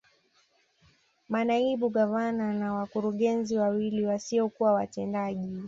[1.31, 5.49] Manaibu Gavana na wakurugenzi wawili wasiokuwa watendaji